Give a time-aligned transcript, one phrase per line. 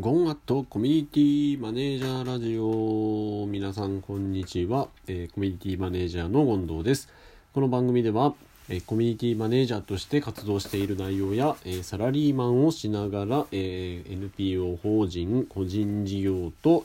[0.00, 3.46] ゴンアットコミュニティマネージャーラジオ。
[3.46, 7.08] 皆さんこんにちは、えー、コミュニティマネージャーの権藤です。
[7.54, 8.34] この番組では、
[8.68, 16.84] えー、コミュニティマネージャーとして活動している内容や、えー、サラリーマンをしながら、え NPO 法人個人事業と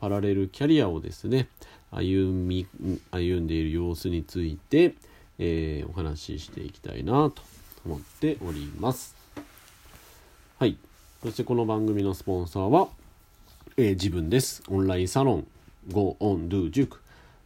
[0.00, 1.48] パラレルキャリアをですね
[1.90, 2.68] 歩み
[3.10, 4.94] 歩んでいる様子について、
[5.40, 7.42] えお話ししていきたいなと
[7.84, 9.16] 思っております。
[10.60, 10.76] はい。
[11.22, 12.88] そしてこの番組のスポンサーは、
[13.76, 14.60] えー、自分です。
[14.66, 15.46] オンラインサロン
[15.92, 16.98] Go On Do 塾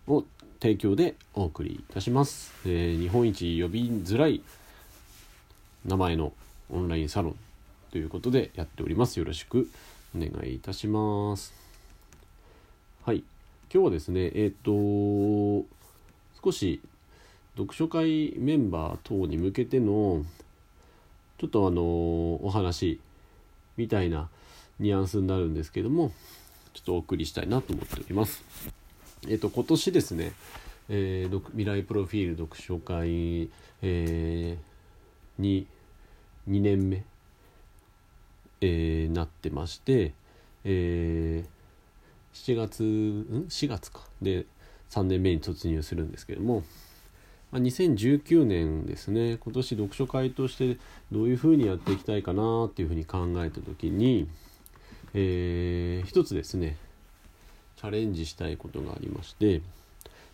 [0.09, 0.25] を
[0.63, 2.55] 提供でお送りいたします。
[2.65, 4.41] えー、日本一呼びづらい
[5.85, 6.33] 名前の
[6.71, 7.37] オンラインサロン
[7.91, 9.19] ということでやっております。
[9.19, 9.69] よろしく
[10.17, 11.53] お願いいたします。
[13.05, 13.25] はい。
[13.71, 15.69] 今日はですね、えっ、ー、と、
[16.43, 16.81] 少し
[17.59, 20.25] 読書会メンバー等に向けての
[21.37, 21.83] ちょっとあの
[22.43, 23.01] お話
[23.77, 24.29] みたいな
[24.79, 26.13] ニュアンスになるんですけども
[26.75, 28.45] ちょっとお送りしたいなと思っております。
[29.29, 30.33] えっ、と今年ですね、
[30.89, 33.49] えー、未来プロフィール読書会、
[33.83, 35.67] えー、に
[36.49, 37.05] 2年目、
[38.61, 40.13] えー、なってまして、
[40.65, 44.45] えー、7月ん？4月かで
[44.91, 46.63] 3年目に突入するんですけども
[47.59, 50.79] 2019年ですね今年読書会として
[51.13, 54.29] どういうふうにやっていきたいかなっていうふうに考えた時に、
[55.15, 56.77] えー、一つですね
[57.77, 59.61] チャレンジしたいことがありまして、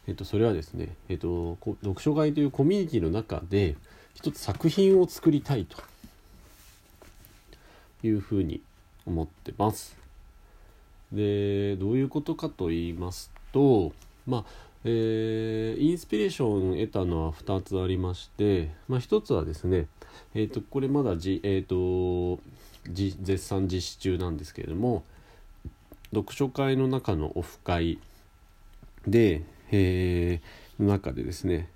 [0.06, 3.76] えっと、それはですね、えっと、読書会というコミュニティの中で
[4.14, 5.82] 一つ作品を作りたいと
[8.04, 8.60] いうふうに
[9.06, 9.96] 思ってます。
[11.12, 13.92] でどういうことかと言いますと
[14.26, 14.44] まあ
[14.84, 19.86] えー、インスピレーションを得たのは2つありまして、まあ、1つはですね、
[20.34, 22.42] えーと、これまだじ、えーと、
[22.90, 25.04] 絶賛実施中なんですけれども
[26.12, 27.98] 読書会の中のオフ会
[29.06, 31.68] で、えー、の中でですね、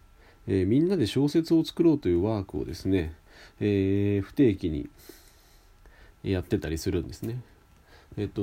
[0.49, 3.15] えー、みんなで小説を作ろうというワークをですね、
[3.61, 4.89] えー、不定期に
[6.23, 7.41] やってたりするんですね。
[8.19, 8.43] えっ、と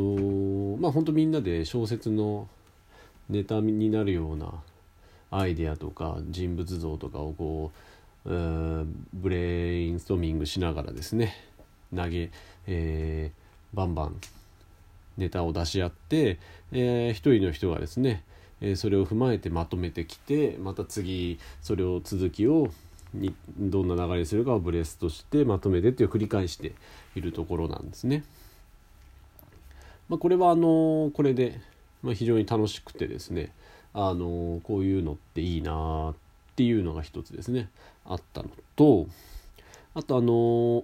[0.80, 2.48] まあ本当みんなで小説の
[3.30, 4.52] ネタになるような
[5.32, 7.72] アイデアとか人物像とかをこ
[8.26, 11.36] う、えー、ブレインストーミングしながらですね
[11.96, 12.32] 投げ、
[12.68, 14.16] えー、バンバン
[15.18, 16.40] ネタを出し合って、
[16.72, 18.24] えー、一人の人がですね、
[18.62, 22.70] えー、それを踏まえてまとめてきてまた次それを続きを
[23.14, 26.74] にどんな流れにするかをブレスとしてまとめてっていう繰り返して
[27.16, 28.24] いるところなんですね。
[30.10, 31.62] まあ、これはあのこれで
[32.04, 33.52] まあ、非常に楽しくてですね
[33.94, 36.16] あのこういうのっていいなっ
[36.56, 37.70] ていうのが一つですね
[38.06, 39.08] あったのと
[39.96, 40.84] あとあの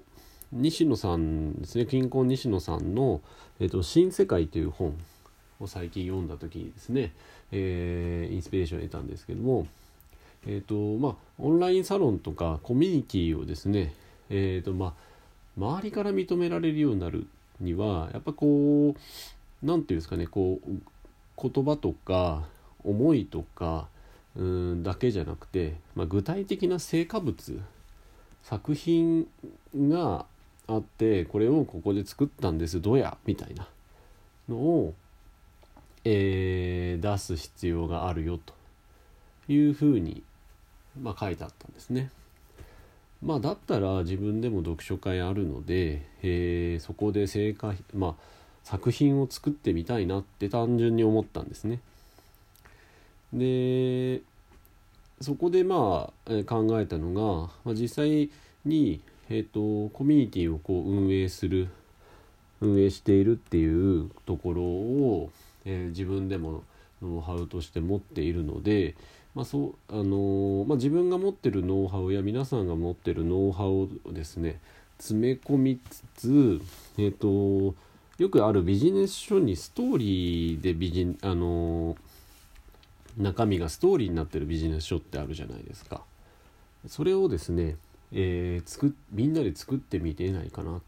[0.52, 3.22] 西野さんですね金婚西野さんの
[3.60, 4.98] 「えーと、新世界」という本
[5.60, 7.14] を最近読んだ時にですね、
[7.52, 9.68] えー、インスピレーションを得たんですけども
[10.48, 13.94] えっ、ー、とまあオンラインサロンとかコミュニティをですね
[14.30, 14.94] え、ー、とまあ
[15.58, 17.28] 周りから認められるようになる
[17.60, 19.00] にはやっぱこう
[19.62, 20.72] 何て言うんですかねこう
[21.42, 22.44] 言葉とか
[22.84, 23.88] 思いとか
[24.36, 27.60] うんだけじゃなくて、まあ、具体的な成果物
[28.44, 29.28] 作品
[29.76, 30.26] が
[30.68, 33.68] あってこれをここで作ったんですどやみたいな
[34.48, 34.94] のを、
[36.04, 38.54] えー、出す必要があるよと
[39.52, 40.24] いうふうに、
[41.02, 42.12] まあ、書いてあったんですね。
[43.22, 51.80] まあだったら自分でも読書会あるので、えー、そこで成果まあ作品を作ってみたいなって単純に思ったんですね。
[53.34, 54.22] で
[55.22, 58.30] そこでまあ、考えたのが、まあ、実際
[58.64, 61.68] に、えーと、コミュニティをこう運営する
[62.62, 65.30] 運営しているっていうところを、
[65.66, 66.64] えー、自分でも
[67.02, 68.96] ノウハウとして持っているので、
[69.36, 74.60] まあそうあのー、まあ、自分が持ってるノウハウや皆さんが持ってるノウハウをですね
[74.98, 76.62] 詰め込みつつ、
[76.98, 77.76] えーと
[78.20, 81.96] よくあるビジネス書にストーリーでビジあの
[83.18, 86.02] 中身がストーリーになってるビジネス書ってあるじゃないですか。
[86.88, 87.78] それをですね、
[88.12, 90.82] えー、作みんなで作ってみてないかなという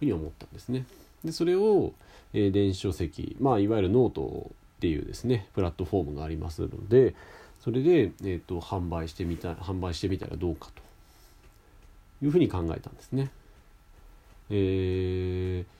[0.00, 0.84] ふうに思ったんですね。
[1.24, 1.94] でそれを、
[2.34, 7.14] えー、電子書籍、まあ、いわゆるノートっていうですねプラットフォームがありますので
[7.60, 10.82] それで、えーと、販売してみた販売してみたらどうかと
[12.24, 13.30] いうふうに考えたんですね。
[14.50, 15.77] えー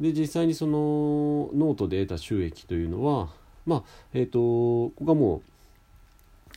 [0.00, 3.28] で実際にそのノートで得た収益というのは
[3.66, 3.82] まあ
[4.14, 5.42] えっ、ー、とここがもう、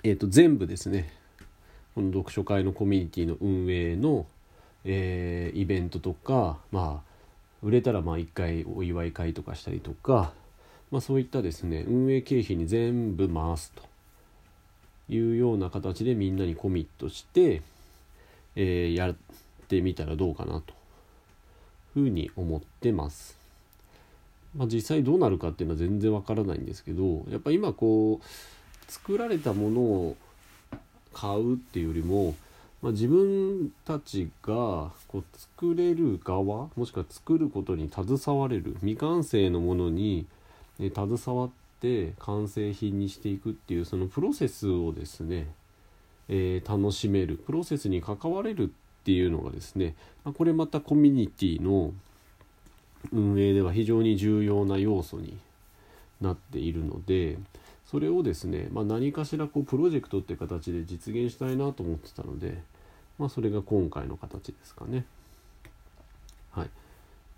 [0.03, 1.11] えー、と全部ですね
[1.93, 4.25] この読書会のコミュニティの運営の、
[4.85, 7.13] えー、イベントとかまあ
[7.61, 10.31] 売れたらまあ1回お祝い会とかしたりとか、
[10.91, 13.83] まあ、そういったですね運営経費に全部回すと
[15.09, 17.61] いうような形でみんなにコミットして、
[18.55, 19.15] えー、やっ
[19.67, 20.82] てみたらどうかなと。
[21.93, 23.43] ふうに思ってます。
[24.55, 30.15] まあ、実際どうなるかっていうのは全然わからないんですけどやっぱ今こう作られたものを
[31.13, 32.35] 買うっていうよりも、
[32.81, 40.27] まあ、自分たちがこう作れる側もしくは作ることに携われる未完成のものに、
[40.79, 41.49] ね、携わっ
[41.79, 45.47] て完成品にしていくっていうそのプロセスをですね、
[46.29, 48.71] えー、楽しめるプロセスに関われる
[49.03, 51.93] っていうのがですね、これまたコミュニティの
[53.11, 55.37] 運営では非常に重要な要素に
[56.21, 57.37] なっているので
[57.85, 62.57] それをですね、まあ、何かしらこうプロジェクトって形で実現したいなと思ってたので、
[63.19, 65.05] まあ、それが今回の形ですかね。
[66.51, 66.69] はい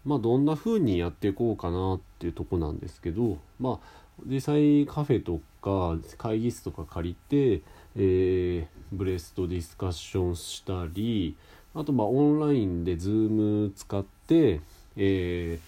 [0.06, 3.88] まあ、どんな風にやっていこうかなっていうとこなんですけど、まあ、
[4.28, 7.64] 実際カフェとか会議室とか借りて、
[7.96, 11.36] えー、ブレストディスカッションしたり
[11.74, 14.62] あとまあオンラインで Zoom 使って
[14.98, 15.60] え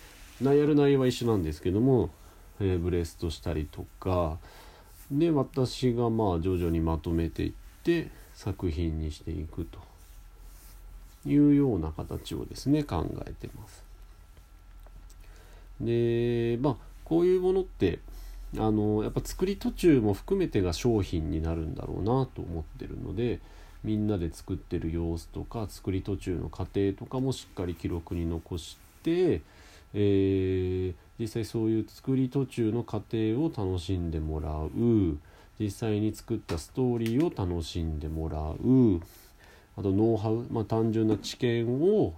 [0.42, 2.10] ー、やる内容は一緒なんですけども、
[2.60, 4.38] えー、ブレストしたりとか
[5.12, 7.52] で私がまあ徐々にまとめていっ
[7.84, 9.80] て作品にしていくと
[11.30, 13.84] いうような形をですね考えてます。
[15.82, 18.00] でまあこういうものって
[18.56, 23.40] あのやっぱ作り途中も含めてが商品になるんだろうなと思ってるので
[23.84, 29.42] みんなで作ってる様子とか作り途中の過程とかもしっかり記録に残して、
[29.94, 35.18] えー、実際そういう作り途中の過程を楽しんでもらう。
[35.60, 39.02] 実際に作ったストーリーを楽しんでもらう。
[39.76, 42.14] あとノウハウ、まあ、単純な知見を、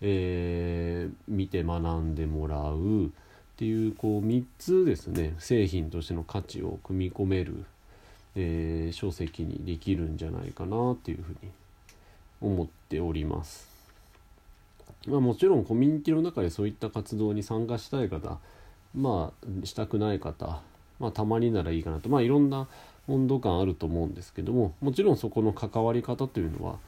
[0.00, 3.12] えー、見て学んでもらう。
[3.60, 7.66] っていうこう3つですね製品としての価値を組み込める、
[8.34, 11.50] えー、書籍にできるんじゃないかなっていうふうに
[12.40, 13.68] 思っております。
[15.06, 18.38] まあ、もちろんコミュニティの中でそういった活動に参加したい方
[18.94, 19.30] ま
[19.62, 20.62] あしたくない方、
[20.98, 22.66] まあ、たまにならいいかなとまあいろんな
[23.08, 26.78] 温度感あると思うんですけどももちろんそこの関わり方というのは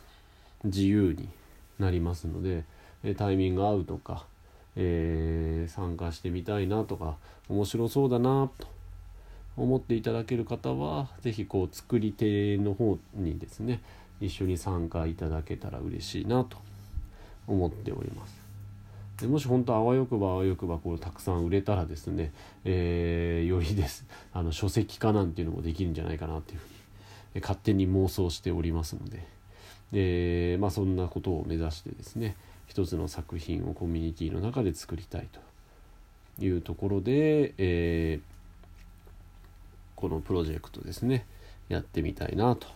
[0.65, 1.29] 自由に
[1.79, 2.65] なりますので
[3.19, 4.25] タイミング合うとか、
[4.77, 7.17] えー、参加してみたいなとか
[7.49, 8.67] 面白そうだなと
[9.57, 13.81] 思っていただける方は是非こう作り手の方にですね
[14.21, 16.57] 一緒に参加いただけたら嬉しいなと
[17.47, 18.43] 思っております。
[19.21, 22.33] でもし本当あわよくばあわよくばこうたくさん売れたらですね、
[22.65, 26.69] えー、よりです あの書籍化なんていうのもできるんじゃないかなっていうふう
[27.37, 29.27] に、勝手に妄想しておりますので、
[29.93, 32.35] でまあ、そんなことを目指してですね
[32.73, 38.21] 一つの作品をコミュニティの中で作りたいというところで、えー、
[39.95, 41.27] このプロジェクトですね
[41.69, 42.67] やってみたいなと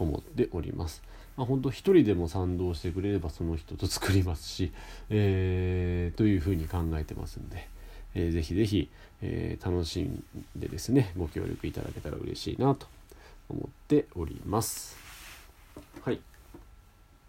[0.00, 1.04] 思っております。
[1.36, 4.72] まあ、本当一人でも賛同してくれればその人と作りますし、
[5.08, 7.68] えー、というふうに考えてますんで、
[8.16, 8.90] えー、ぜひぜひ、
[9.22, 10.24] えー、楽しん
[10.56, 12.88] でですねご協力いただけたら嬉しいなと
[13.48, 14.96] 思っております。
[16.02, 16.18] はい、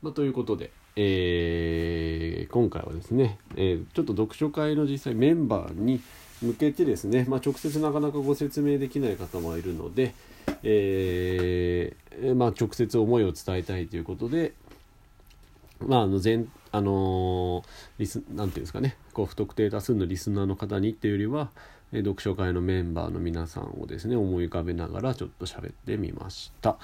[0.01, 6.01] まあ、ということで、えー、今回はですね、えー、ちょっと読書会の実際メンバーに
[6.41, 10.13] 向けてですね、まあ、直接なかなかご説明できない方もいるので、
[10.63, 14.53] えー、まあ、直接思いを伝えたいということで、
[15.79, 17.63] まあ、あの全あの、
[17.97, 21.49] リスなていうんですかねこう不特定多数のリスナーの方にっていうよりは、
[21.91, 26.77] え読書会のメンバーの皆さんをですね思い浮かべながらちょっと喋ってみました、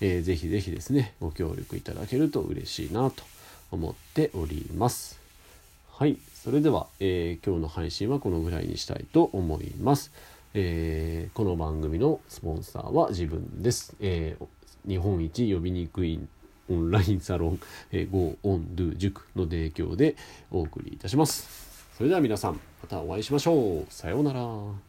[0.00, 3.22] えー、ぜひぜひですねご協力いただけると嬉しいなと
[3.70, 5.20] 思っております
[5.90, 10.12] はいそれでは、えー、今日の配信はこのぐらいにしたいと思います
[10.54, 13.94] えー、この番組のスポンサーは自分です。
[14.00, 16.18] えー、日本一呼びにくい
[16.70, 17.60] オンラインサロン、
[17.92, 20.16] えー、Go On Do 塾の提供で
[20.50, 21.86] お送りいたします。
[21.96, 23.86] それでは皆さん、またお会いしましょう。
[23.90, 24.87] さようなら。